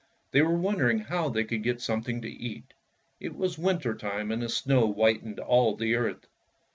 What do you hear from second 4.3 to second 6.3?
and the snow whitened all the earth.